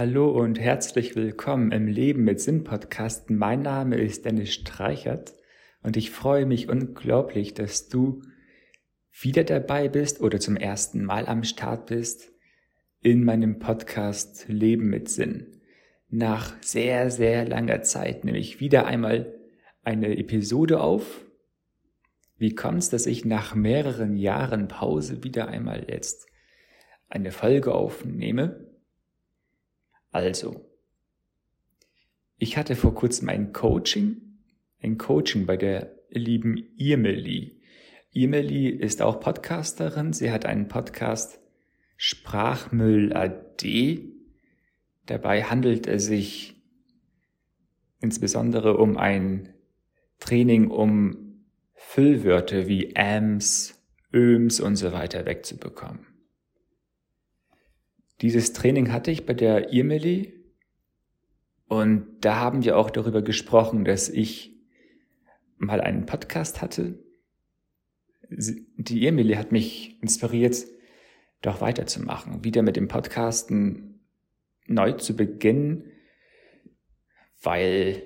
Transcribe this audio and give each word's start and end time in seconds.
Hallo 0.00 0.30
und 0.30 0.58
herzlich 0.58 1.14
willkommen 1.14 1.72
im 1.72 1.86
Leben 1.86 2.24
mit 2.24 2.40
Sinn 2.40 2.64
Podcast. 2.64 3.28
Mein 3.28 3.60
Name 3.60 3.96
ist 3.96 4.24
Dennis 4.24 4.54
Streichert 4.54 5.34
und 5.82 5.98
ich 5.98 6.10
freue 6.10 6.46
mich 6.46 6.70
unglaublich, 6.70 7.52
dass 7.52 7.90
du 7.90 8.22
wieder 9.12 9.44
dabei 9.44 9.90
bist 9.90 10.22
oder 10.22 10.40
zum 10.40 10.56
ersten 10.56 11.04
Mal 11.04 11.26
am 11.26 11.44
Start 11.44 11.84
bist 11.84 12.32
in 13.02 13.24
meinem 13.24 13.58
Podcast 13.58 14.46
Leben 14.48 14.88
mit 14.88 15.10
Sinn. 15.10 15.60
Nach 16.08 16.54
sehr, 16.62 17.10
sehr 17.10 17.46
langer 17.46 17.82
Zeit 17.82 18.24
nehme 18.24 18.38
ich 18.38 18.58
wieder 18.58 18.86
einmal 18.86 19.38
eine 19.82 20.16
Episode 20.16 20.80
auf. 20.80 21.26
Wie 22.38 22.54
kommt 22.54 22.78
es, 22.78 22.88
dass 22.88 23.04
ich 23.04 23.26
nach 23.26 23.54
mehreren 23.54 24.16
Jahren 24.16 24.66
Pause 24.66 25.24
wieder 25.24 25.48
einmal 25.48 25.84
jetzt 25.90 26.26
eine 27.10 27.32
Folge 27.32 27.74
aufnehme? 27.74 28.69
Also, 30.10 30.66
ich 32.36 32.56
hatte 32.56 32.74
vor 32.74 32.94
kurzem 32.94 33.28
ein 33.28 33.52
Coaching, 33.52 34.38
ein 34.82 34.98
Coaching 34.98 35.46
bei 35.46 35.56
der 35.56 35.94
lieben 36.10 36.56
Irmeli. 36.76 37.60
Irmeli 38.12 38.68
ist 38.68 39.02
auch 39.02 39.20
Podcasterin. 39.20 40.12
Sie 40.12 40.32
hat 40.32 40.46
einen 40.46 40.68
Podcast 40.68 41.38
Sprachmüll 41.96 43.12
AD. 43.12 44.00
Dabei 45.06 45.44
handelt 45.44 45.86
es 45.86 46.06
sich 46.06 46.56
insbesondere 48.00 48.78
um 48.78 48.96
ein 48.96 49.54
Training, 50.18 50.70
um 50.70 51.44
Füllwörter 51.74 52.66
wie 52.66 52.96
Ams, 52.96 53.80
Öms 54.12 54.60
und 54.60 54.76
so 54.76 54.92
weiter 54.92 55.26
wegzubekommen. 55.26 56.09
Dieses 58.20 58.52
Training 58.52 58.92
hatte 58.92 59.10
ich 59.10 59.24
bei 59.24 59.34
der 59.34 59.72
Irmeli 59.72 60.34
und 61.68 62.06
da 62.20 62.36
haben 62.36 62.64
wir 62.64 62.76
auch 62.76 62.90
darüber 62.90 63.22
gesprochen, 63.22 63.84
dass 63.84 64.08
ich 64.08 64.56
mal 65.56 65.80
einen 65.80 66.06
Podcast 66.06 66.60
hatte. 66.60 66.98
Die 68.28 69.04
Irmeli 69.04 69.34
hat 69.34 69.52
mich 69.52 70.00
inspiriert, 70.02 70.66
doch 71.42 71.60
weiterzumachen, 71.60 72.44
wieder 72.44 72.62
mit 72.62 72.76
dem 72.76 72.88
Podcasten 72.88 74.00
neu 74.66 74.92
zu 74.92 75.16
beginnen, 75.16 75.84
weil 77.42 78.02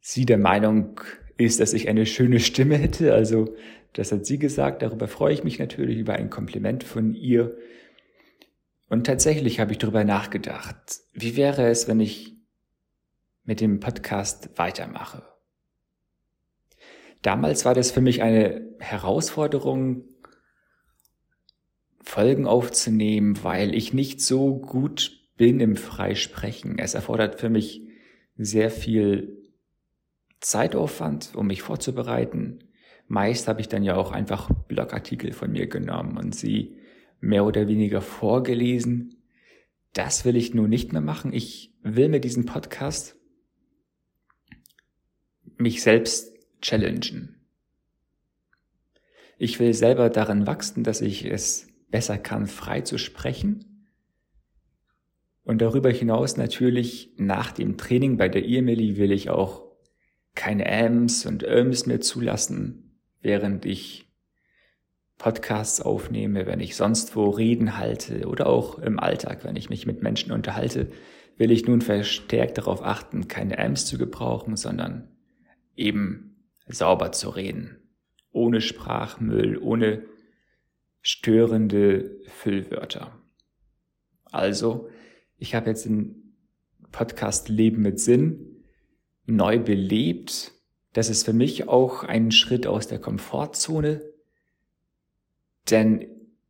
sie 0.00 0.24
der 0.24 0.38
Meinung 0.38 1.00
ist, 1.36 1.60
dass 1.60 1.72
ich 1.72 1.88
eine 1.88 2.06
schöne 2.06 2.40
Stimme 2.40 2.76
hätte. 2.76 3.14
Also 3.14 3.54
das 3.92 4.12
hat 4.12 4.26
sie 4.26 4.38
gesagt. 4.38 4.82
Darüber 4.82 5.08
freue 5.08 5.34
ich 5.34 5.44
mich 5.44 5.58
natürlich 5.58 5.98
über 5.98 6.14
ein 6.14 6.30
Kompliment 6.30 6.84
von 6.84 7.14
ihr. 7.14 7.56
Und 8.88 9.06
tatsächlich 9.06 9.60
habe 9.60 9.72
ich 9.72 9.78
darüber 9.78 10.04
nachgedacht, 10.04 11.00
wie 11.12 11.36
wäre 11.36 11.68
es, 11.68 11.88
wenn 11.88 12.00
ich 12.00 12.36
mit 13.44 13.60
dem 13.60 13.80
Podcast 13.80 14.50
weitermache? 14.56 15.22
Damals 17.22 17.64
war 17.64 17.74
das 17.74 17.90
für 17.90 18.00
mich 18.00 18.22
eine 18.22 18.76
Herausforderung, 18.78 20.04
Folgen 22.00 22.46
aufzunehmen, 22.46 23.42
weil 23.42 23.74
ich 23.74 23.92
nicht 23.92 24.22
so 24.22 24.56
gut 24.56 25.28
bin 25.36 25.60
im 25.60 25.76
Freisprechen. 25.76 26.78
Es 26.78 26.94
erfordert 26.94 27.38
für 27.38 27.50
mich 27.50 27.86
sehr 28.36 28.70
viel 28.70 29.50
Zeitaufwand, 30.40 31.34
um 31.34 31.48
mich 31.48 31.60
vorzubereiten. 31.60 32.60
Meist 33.08 33.48
habe 33.48 33.60
ich 33.60 33.68
dann 33.68 33.82
ja 33.82 33.96
auch 33.96 34.12
einfach 34.12 34.50
Blogartikel 34.68 35.32
von 35.32 35.52
mir 35.52 35.66
genommen 35.66 36.16
und 36.16 36.34
sie 36.34 36.78
mehr 37.20 37.44
oder 37.44 37.68
weniger 37.68 38.00
vorgelesen. 38.00 39.16
Das 39.92 40.24
will 40.24 40.36
ich 40.36 40.54
nun 40.54 40.70
nicht 40.70 40.92
mehr 40.92 41.00
machen. 41.00 41.32
Ich 41.32 41.74
will 41.82 42.08
mit 42.08 42.24
diesem 42.24 42.46
Podcast 42.46 43.16
mich 45.56 45.82
selbst 45.82 46.32
challengen. 46.60 47.36
Ich 49.38 49.60
will 49.60 49.72
selber 49.74 50.10
darin 50.10 50.46
wachsen, 50.46 50.82
dass 50.84 51.00
ich 51.00 51.24
es 51.24 51.68
besser 51.90 52.18
kann, 52.18 52.46
frei 52.46 52.80
zu 52.80 52.98
sprechen. 52.98 53.86
Und 55.44 55.62
darüber 55.62 55.90
hinaus 55.90 56.36
natürlich 56.36 57.14
nach 57.16 57.52
dem 57.52 57.78
Training 57.78 58.16
bei 58.16 58.28
der 58.28 58.44
Irmeli 58.44 58.96
will 58.96 59.12
ich 59.12 59.30
auch 59.30 59.68
keine 60.34 60.66
Ms 60.66 61.26
und 61.26 61.42
Öms 61.42 61.86
mehr 61.86 62.00
zulassen, 62.00 63.00
während 63.20 63.64
ich 63.64 64.07
Podcasts 65.18 65.80
aufnehme, 65.80 66.46
wenn 66.46 66.60
ich 66.60 66.76
sonst 66.76 67.16
wo 67.16 67.30
Reden 67.30 67.76
halte 67.76 68.28
oder 68.28 68.46
auch 68.46 68.78
im 68.78 69.00
Alltag, 69.00 69.44
wenn 69.44 69.56
ich 69.56 69.68
mich 69.68 69.84
mit 69.84 70.02
Menschen 70.02 70.32
unterhalte, 70.32 70.90
will 71.36 71.50
ich 71.50 71.66
nun 71.66 71.80
verstärkt 71.80 72.58
darauf 72.58 72.82
achten, 72.82 73.28
keine 73.28 73.58
Amps 73.58 73.86
zu 73.86 73.98
gebrauchen, 73.98 74.56
sondern 74.56 75.08
eben 75.76 76.36
sauber 76.66 77.12
zu 77.12 77.30
reden. 77.30 77.78
Ohne 78.30 78.60
Sprachmüll, 78.60 79.58
ohne 79.58 80.04
störende 81.00 82.20
Füllwörter. 82.26 83.18
Also, 84.24 84.88
ich 85.36 85.54
habe 85.54 85.70
jetzt 85.70 85.84
den 85.84 86.36
Podcast 86.92 87.48
Leben 87.48 87.82
mit 87.82 87.98
Sinn 87.98 88.64
neu 89.24 89.58
belebt. 89.58 90.52
Das 90.92 91.08
ist 91.08 91.24
für 91.24 91.32
mich 91.32 91.68
auch 91.68 92.04
ein 92.04 92.30
Schritt 92.30 92.66
aus 92.66 92.88
der 92.88 92.98
Komfortzone, 92.98 94.02
denn 95.70 96.06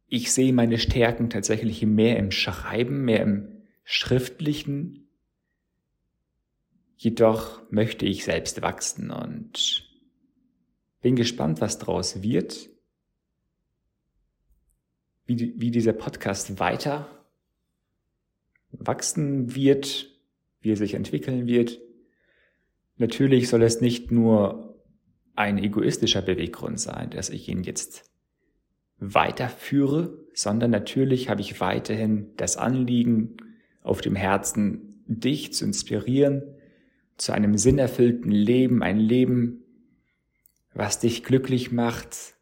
ich 0.06 0.32
sehe 0.32 0.52
meine 0.52 0.78
Stärken 0.78 1.30
tatsächlich 1.30 1.84
mehr 1.84 2.18
im 2.18 2.30
Schreiben, 2.30 3.04
mehr 3.04 3.20
im 3.22 3.62
Schriftlichen. 3.84 5.08
Jedoch 6.96 7.62
möchte 7.70 8.06
ich 8.06 8.24
selbst 8.24 8.62
wachsen 8.62 9.10
und 9.10 9.88
bin 11.00 11.14
gespannt, 11.14 11.60
was 11.60 11.78
daraus 11.78 12.22
wird, 12.22 12.70
wie, 15.26 15.54
wie 15.60 15.70
dieser 15.70 15.92
Podcast 15.92 16.58
weiter 16.58 17.24
wachsen 18.70 19.54
wird, 19.54 20.10
wie 20.60 20.72
er 20.72 20.76
sich 20.76 20.94
entwickeln 20.94 21.46
wird. 21.46 21.80
Natürlich 22.96 23.48
soll 23.48 23.62
es 23.62 23.80
nicht 23.80 24.10
nur 24.10 24.82
ein 25.36 25.58
egoistischer 25.58 26.22
Beweggrund 26.22 26.80
sein, 26.80 27.10
dass 27.10 27.30
ich 27.30 27.48
ihn 27.48 27.62
jetzt 27.62 28.10
weiterführe, 28.98 30.18
sondern 30.34 30.70
natürlich 30.70 31.28
habe 31.28 31.40
ich 31.40 31.60
weiterhin 31.60 32.32
das 32.36 32.56
Anliegen 32.56 33.36
auf 33.82 34.00
dem 34.00 34.16
Herzen, 34.16 35.02
dich 35.06 35.52
zu 35.52 35.64
inspirieren 35.64 36.42
zu 37.18 37.32
einem 37.32 37.58
sinnerfüllten 37.58 38.30
Leben, 38.30 38.82
ein 38.82 38.98
Leben, 38.98 39.64
was 40.72 41.00
dich 41.00 41.24
glücklich 41.24 41.72
macht, 41.72 42.36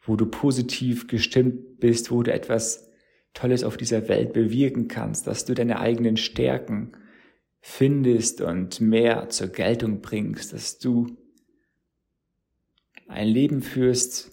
wo 0.00 0.14
du 0.14 0.26
positiv 0.26 1.08
gestimmt 1.08 1.80
bist, 1.80 2.12
wo 2.12 2.22
du 2.22 2.32
etwas 2.32 2.88
Tolles 3.34 3.64
auf 3.64 3.76
dieser 3.76 4.08
Welt 4.08 4.32
bewirken 4.32 4.86
kannst, 4.88 5.26
dass 5.26 5.44
du 5.44 5.54
deine 5.54 5.80
eigenen 5.80 6.16
Stärken 6.16 6.92
findest 7.60 8.40
und 8.40 8.80
mehr 8.80 9.28
zur 9.28 9.48
Geltung 9.48 10.00
bringst, 10.00 10.52
dass 10.52 10.78
du 10.78 11.16
ein 13.08 13.26
Leben 13.26 13.62
führst, 13.62 14.30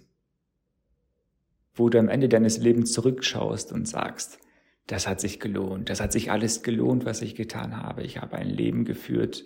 wo 1.74 1.90
du 1.90 2.00
am 2.00 2.10
Ende 2.10 2.30
deines 2.30 2.58
Lebens 2.58 2.92
zurückschaust 2.94 3.72
und 3.72 3.88
sagst, 3.88 4.40
das 4.88 5.08
hat 5.08 5.22
sich 5.22 5.40
gelohnt, 5.40 5.90
das 5.90 6.02
hat 6.02 6.12
sich 6.12 6.32
alles 6.32 6.62
gelohnt, 6.62 7.06
was 7.06 7.22
ich 7.22 7.36
getan 7.36 7.78
habe. 7.78 8.04
Ich 8.04 8.18
habe 8.18 8.36
ein 8.36 8.50
Leben 8.50 8.86
geführt, 8.86 9.46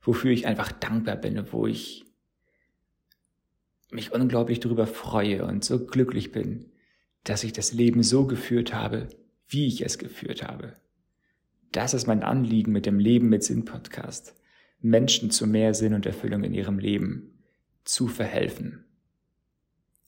wofür 0.00 0.30
ich 0.30 0.46
einfach 0.46 0.72
dankbar 0.72 1.16
bin, 1.16 1.52
wo 1.52 1.66
ich 1.66 2.04
mich 3.90 4.12
unglaublich 4.12 4.60
darüber 4.60 4.86
freue 4.86 5.44
und 5.44 5.64
so 5.64 5.84
glücklich 5.84 6.32
bin, 6.32 6.72
dass 7.24 7.44
ich 7.44 7.52
das 7.52 7.72
Leben 7.72 8.02
so 8.02 8.26
geführt 8.26 8.74
habe, 8.74 9.08
wie 9.48 9.66
ich 9.66 9.84
es 9.84 9.98
geführt 9.98 10.42
habe. 10.42 10.74
Das 11.72 11.94
ist 11.94 12.06
mein 12.06 12.22
Anliegen 12.22 12.72
mit 12.72 12.86
dem 12.86 12.98
Leben 12.98 13.28
mit 13.28 13.44
Sinn 13.44 13.64
Podcast, 13.64 14.34
Menschen 14.80 15.30
zu 15.30 15.46
mehr 15.46 15.74
Sinn 15.74 15.94
und 15.94 16.06
Erfüllung 16.06 16.44
in 16.44 16.54
ihrem 16.54 16.78
Leben 16.78 17.42
zu 17.84 18.08
verhelfen. 18.08 18.84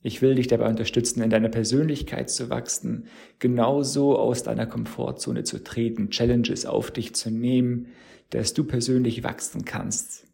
Ich 0.00 0.22
will 0.22 0.36
dich 0.36 0.46
dabei 0.46 0.68
unterstützen, 0.68 1.22
in 1.22 1.30
deiner 1.30 1.48
Persönlichkeit 1.48 2.30
zu 2.30 2.50
wachsen, 2.50 3.06
genauso 3.38 4.16
aus 4.16 4.44
deiner 4.44 4.66
Komfortzone 4.66 5.42
zu 5.42 5.62
treten, 5.62 6.10
Challenges 6.10 6.66
auf 6.66 6.90
dich 6.90 7.14
zu 7.14 7.30
nehmen, 7.30 7.88
dass 8.30 8.54
du 8.54 8.64
persönlich 8.64 9.24
wachsen 9.24 9.64
kannst. 9.64 10.26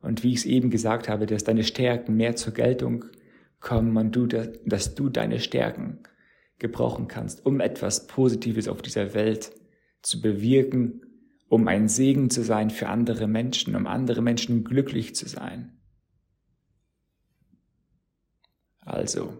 Und 0.00 0.22
wie 0.22 0.32
ich 0.32 0.40
es 0.40 0.46
eben 0.46 0.70
gesagt 0.70 1.08
habe, 1.08 1.26
dass 1.26 1.44
deine 1.44 1.64
Stärken 1.64 2.16
mehr 2.16 2.36
zur 2.36 2.54
Geltung 2.54 3.04
kommen 3.60 3.96
und 3.96 4.16
du, 4.16 4.26
dass 4.26 4.94
du 4.94 5.08
deine 5.08 5.40
Stärken 5.40 6.00
gebrauchen 6.58 7.08
kannst, 7.08 7.44
um 7.44 7.60
etwas 7.60 8.06
Positives 8.06 8.68
auf 8.68 8.80
dieser 8.80 9.14
Welt 9.14 9.52
zu 10.02 10.20
bewirken, 10.20 11.02
um 11.48 11.68
ein 11.68 11.88
Segen 11.88 12.30
zu 12.30 12.42
sein 12.42 12.70
für 12.70 12.88
andere 12.88 13.26
Menschen, 13.26 13.74
um 13.76 13.86
andere 13.86 14.22
Menschen 14.22 14.64
glücklich 14.64 15.14
zu 15.14 15.28
sein. 15.28 15.78
Also, 18.84 19.38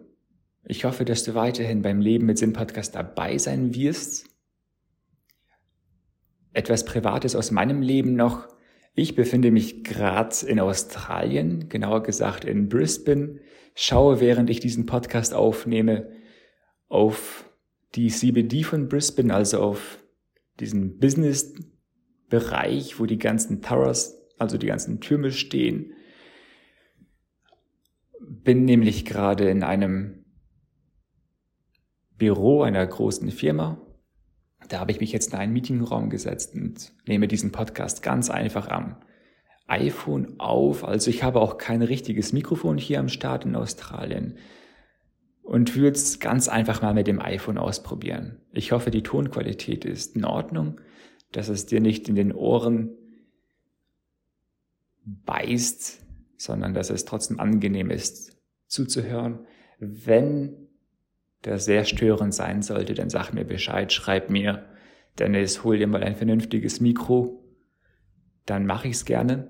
ich 0.65 0.85
hoffe, 0.85 1.05
dass 1.05 1.25
du 1.25 1.35
weiterhin 1.35 1.83
beim 1.83 2.01
Leben 2.01 2.27
mit 2.27 2.39
Sinn 2.39 2.53
Podcast 2.53 2.95
dabei 2.95 3.39
sein 3.39 3.75
wirst. 3.75 4.27
etwas 6.55 6.85
Privates 6.85 7.35
aus 7.35 7.51
meinem 7.51 7.83
Leben 7.83 8.15
noch. 8.15 8.47
Ich 8.95 9.17
befinde 9.17 9.51
mich 9.51 9.83
gerade 9.83 10.37
in 10.47 10.61
Australien, 10.61 11.69
genauer 11.69 12.05
gesagt 12.05 12.45
in 12.45 12.69
Brisbane, 12.69 13.41
schaue, 13.75 14.21
während 14.21 14.51
ich 14.51 14.61
diesen 14.61 14.87
Podcast 14.87 15.35
aufnehme, 15.35 16.13
auf 16.89 17.51
die 17.97 18.09
CBD 18.09 18.63
von 18.63 18.89
Brisbane, 18.89 19.35
also 19.35 19.61
auf 19.61 19.99
diesen 20.61 20.99
Business-Bereich, 20.99 23.01
wo 23.01 23.07
die 23.07 23.19
ganzen 23.19 23.61
Towers, 23.61 24.17
also 24.39 24.59
die 24.59 24.69
ganzen 24.69 25.01
Türme 25.01 25.33
stehen. 25.33 25.95
Bin 28.27 28.65
nämlich 28.65 29.05
gerade 29.05 29.49
in 29.49 29.63
einem 29.63 30.25
Büro 32.17 32.63
einer 32.63 32.87
großen 32.87 33.31
Firma 33.31 33.85
da 34.69 34.81
habe 34.81 34.91
ich 34.91 35.01
mich 35.01 35.13
jetzt 35.13 35.33
in 35.33 35.39
einen 35.39 35.53
Meetingraum 35.53 36.11
gesetzt 36.11 36.55
und 36.55 36.93
nehme 37.07 37.29
diesen 37.29 37.53
Podcast 37.53 38.03
ganz 38.03 38.31
einfach 38.31 38.69
am 38.69 38.97
iPhone 39.67 40.39
auf. 40.39 40.85
Also 40.85 41.11
ich 41.11 41.23
habe 41.23 41.41
auch 41.41 41.59
kein 41.59 41.83
richtiges 41.83 42.33
Mikrofon 42.33 42.79
hier 42.79 43.01
am 43.01 43.09
Start 43.09 43.45
in 43.45 43.57
Australien 43.57 44.39
und 45.43 45.77
würde 45.77 45.97
es 45.97 46.21
ganz 46.21 46.49
einfach 46.49 46.83
mal 46.83 46.95
mit 46.95 47.07
dem 47.07 47.21
iPhone 47.21 47.59
ausprobieren. 47.59 48.41
Ich 48.53 48.73
hoffe, 48.73 48.91
die 48.91 49.03
Tonqualität 49.03 49.85
ist 49.85 50.17
in 50.17 50.25
Ordnung, 50.25 50.81
dass 51.33 51.49
es 51.49 51.67
dir 51.67 51.81
nicht 51.81 52.09
in 52.09 52.15
den 52.15 52.33
Ohren 52.33 52.91
beißt, 55.05 56.04
sondern 56.45 56.75
dass 56.75 56.91
es 56.91 57.05
trotzdem 57.05 57.41
angenehm 57.41 57.91
ist 57.91 58.37
zuzuhören. 58.67 59.47
Wenn 59.79 60.69
das 61.43 61.65
sehr 61.65 61.85
störend 61.85 62.35
sein 62.35 62.63
sollte, 62.63 62.95
dann 62.95 63.11
sag 63.11 63.33
mir 63.33 63.45
Bescheid, 63.45 63.93
schreib 63.93 64.31
mir, 64.31 64.67
Dennis, 65.19 65.65
hol 65.65 65.79
dir 65.79 65.87
mal 65.87 66.03
ein 66.03 66.17
vernünftiges 66.17 66.81
Mikro, 66.81 67.45
dann 68.47 68.67
mache 68.67 68.89
ich 68.89 68.95
es 68.95 69.05
gerne. 69.05 69.49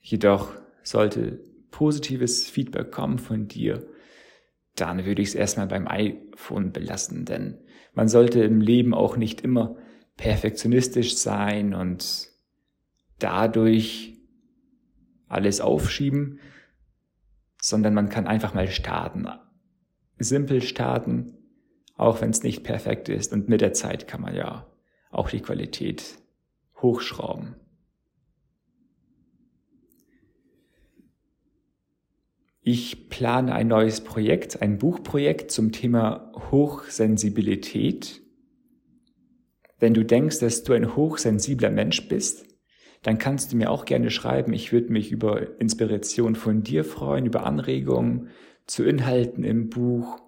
Jedoch 0.00 0.52
sollte 0.82 1.40
positives 1.70 2.48
Feedback 2.48 2.90
kommen 2.90 3.18
von 3.18 3.48
dir, 3.48 3.86
dann 4.76 5.04
würde 5.04 5.22
ich 5.22 5.28
es 5.28 5.34
erstmal 5.34 5.66
beim 5.66 5.86
iPhone 5.86 6.72
belassen, 6.72 7.24
denn 7.24 7.58
man 7.94 8.08
sollte 8.08 8.42
im 8.42 8.60
Leben 8.60 8.94
auch 8.94 9.16
nicht 9.16 9.42
immer 9.42 9.76
perfektionistisch 10.16 11.16
sein 11.16 11.74
und 11.74 12.28
dadurch 13.18 14.12
alles 15.32 15.60
aufschieben, 15.60 16.40
sondern 17.60 17.94
man 17.94 18.08
kann 18.08 18.26
einfach 18.26 18.54
mal 18.54 18.68
starten 18.68 19.26
simpel 20.24 20.62
starten, 20.62 21.34
auch 21.96 22.20
wenn 22.20 22.30
es 22.30 22.42
nicht 22.42 22.62
perfekt 22.62 23.08
ist. 23.08 23.32
Und 23.32 23.48
mit 23.48 23.60
der 23.60 23.72
Zeit 23.72 24.08
kann 24.08 24.20
man 24.20 24.34
ja 24.34 24.66
auch 25.10 25.30
die 25.30 25.40
Qualität 25.40 26.18
hochschrauben. 26.80 27.56
Ich 32.64 33.08
plane 33.08 33.52
ein 33.54 33.68
neues 33.68 34.02
Projekt, 34.02 34.62
ein 34.62 34.78
Buchprojekt 34.78 35.50
zum 35.50 35.72
Thema 35.72 36.32
Hochsensibilität. 36.52 38.22
Wenn 39.80 39.94
du 39.94 40.04
denkst, 40.04 40.38
dass 40.38 40.62
du 40.62 40.72
ein 40.72 40.94
hochsensibler 40.94 41.70
Mensch 41.70 42.08
bist, 42.08 42.46
dann 43.02 43.18
kannst 43.18 43.52
du 43.52 43.56
mir 43.56 43.70
auch 43.70 43.84
gerne 43.84 44.10
schreiben. 44.10 44.52
Ich 44.52 44.72
würde 44.72 44.92
mich 44.92 45.10
über 45.10 45.60
Inspiration 45.60 46.36
von 46.36 46.62
dir 46.62 46.84
freuen, 46.84 47.26
über 47.26 47.44
Anregungen, 47.44 48.28
zu 48.66 48.84
Inhalten 48.84 49.42
im 49.42 49.70
Buch, 49.70 50.20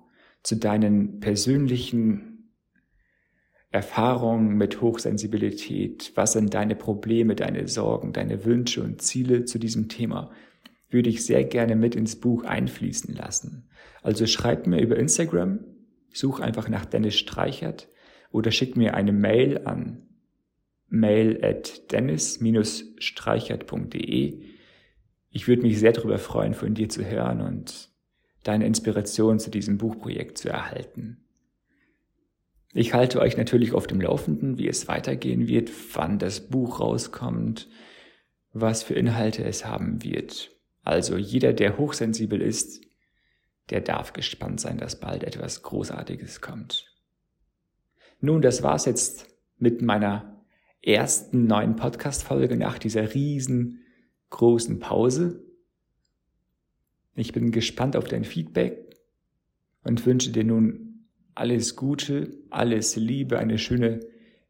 zu 0.42 0.56
deinen 0.56 1.20
persönlichen 1.20 2.50
Erfahrungen 3.70 4.56
mit 4.56 4.80
Hochsensibilität, 4.80 6.12
was 6.14 6.32
sind 6.32 6.54
deine 6.54 6.76
Probleme, 6.76 7.34
deine 7.34 7.66
Sorgen, 7.68 8.12
deine 8.12 8.44
Wünsche 8.44 8.82
und 8.82 9.02
Ziele 9.02 9.44
zu 9.44 9.58
diesem 9.58 9.88
Thema, 9.88 10.30
würde 10.90 11.10
ich 11.10 11.24
sehr 11.24 11.44
gerne 11.44 11.74
mit 11.74 11.96
ins 11.96 12.16
Buch 12.16 12.44
einfließen 12.44 13.14
lassen. 13.14 13.68
Also 14.02 14.26
schreib 14.26 14.66
mir 14.66 14.80
über 14.80 14.96
Instagram, 14.96 15.60
such 16.12 16.40
einfach 16.40 16.68
nach 16.68 16.84
Dennis 16.84 17.16
Streichert 17.16 17.88
oder 18.30 18.50
schick 18.50 18.76
mir 18.76 18.94
eine 18.94 19.12
Mail 19.12 19.62
an 19.64 20.02
mail 20.88 21.38
at 21.42 21.92
dennis-streichert.de. 21.92 24.42
Ich 25.30 25.48
würde 25.48 25.62
mich 25.62 25.78
sehr 25.78 25.92
darüber 25.92 26.18
freuen, 26.18 26.54
von 26.54 26.74
dir 26.74 26.88
zu 26.88 27.04
hören 27.04 27.40
und 27.40 27.94
deine 28.44 28.66
Inspiration 28.66 29.38
zu 29.38 29.50
diesem 29.50 29.78
Buchprojekt 29.78 30.38
zu 30.38 30.48
erhalten. 30.48 31.20
Ich 32.72 32.92
halte 32.92 33.20
euch 33.20 33.36
natürlich 33.36 33.72
auf 33.72 33.86
dem 33.86 34.00
Laufenden, 34.00 34.58
wie 34.58 34.68
es 34.68 34.88
weitergehen 34.88 35.46
wird, 35.46 35.70
wann 35.94 36.18
das 36.18 36.40
Buch 36.40 36.80
rauskommt, 36.80 37.68
was 38.52 38.82
für 38.82 38.94
Inhalte 38.94 39.44
es 39.44 39.64
haben 39.64 40.02
wird. 40.02 40.50
Also 40.82 41.16
jeder, 41.16 41.52
der 41.52 41.78
hochsensibel 41.78 42.42
ist, 42.42 42.84
der 43.70 43.80
darf 43.80 44.12
gespannt 44.12 44.60
sein, 44.60 44.76
dass 44.76 45.00
bald 45.00 45.24
etwas 45.24 45.62
Großartiges 45.62 46.40
kommt. 46.40 46.92
Nun, 48.20 48.42
das 48.42 48.62
war's 48.62 48.86
jetzt 48.86 49.26
mit 49.58 49.80
meiner 49.80 50.33
ersten 50.86 51.46
neuen 51.46 51.76
Podcast-Folge 51.76 52.56
nach 52.56 52.78
dieser 52.78 53.14
riesengroßen 53.14 54.78
Pause. 54.80 55.42
Ich 57.14 57.32
bin 57.32 57.52
gespannt 57.52 57.96
auf 57.96 58.04
dein 58.04 58.24
Feedback 58.24 58.96
und 59.82 60.04
wünsche 60.04 60.30
dir 60.30 60.44
nun 60.44 61.06
alles 61.34 61.76
Gute, 61.76 62.36
alles 62.50 62.96
Liebe, 62.96 63.38
eine 63.38 63.58
schöne 63.58 64.00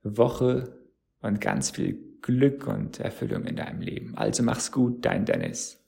Woche 0.02 0.78
und 1.20 1.40
ganz 1.40 1.70
viel 1.70 2.18
Glück 2.20 2.66
und 2.66 3.00
Erfüllung 3.00 3.44
in 3.44 3.56
deinem 3.56 3.80
Leben. 3.80 4.16
Also 4.16 4.42
mach's 4.42 4.72
gut, 4.72 5.04
dein 5.04 5.26
Dennis. 5.26 5.83